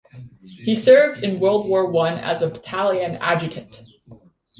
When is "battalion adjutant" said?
2.49-3.83